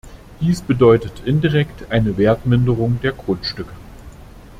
Dies 0.39 0.63
bedeutet 0.63 1.21
indirekt 1.25 1.91
eine 1.91 2.17
Wertminderung 2.17 2.99
der 3.03 3.11
Grundstücke. 3.11 3.73